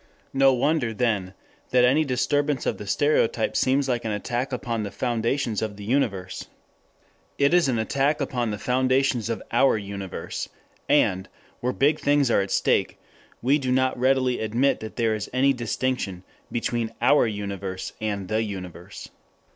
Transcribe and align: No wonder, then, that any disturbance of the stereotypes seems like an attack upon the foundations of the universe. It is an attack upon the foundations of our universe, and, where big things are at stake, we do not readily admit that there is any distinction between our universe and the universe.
No 0.33 0.51
wonder, 0.51 0.95
then, 0.95 1.35
that 1.69 1.85
any 1.85 2.03
disturbance 2.03 2.65
of 2.65 2.79
the 2.79 2.87
stereotypes 2.87 3.59
seems 3.59 3.87
like 3.87 4.03
an 4.03 4.09
attack 4.11 4.51
upon 4.51 4.81
the 4.81 4.89
foundations 4.89 5.61
of 5.61 5.75
the 5.77 5.83
universe. 5.83 6.47
It 7.37 7.53
is 7.53 7.67
an 7.69 7.77
attack 7.77 8.19
upon 8.19 8.49
the 8.49 8.57
foundations 8.57 9.29
of 9.29 9.43
our 9.51 9.77
universe, 9.77 10.49
and, 10.89 11.29
where 11.59 11.71
big 11.71 11.99
things 11.99 12.31
are 12.31 12.41
at 12.41 12.49
stake, 12.49 12.97
we 13.43 13.59
do 13.59 13.71
not 13.71 13.95
readily 13.95 14.39
admit 14.39 14.79
that 14.79 14.95
there 14.95 15.13
is 15.13 15.29
any 15.33 15.53
distinction 15.53 16.23
between 16.51 16.95
our 16.99 17.27
universe 17.27 17.93
and 18.01 18.27
the 18.27 18.41
universe. 18.41 19.09